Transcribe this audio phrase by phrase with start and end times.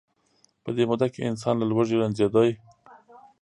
[0.63, 2.41] په دې موده کې انسان له لوږې رنځیده.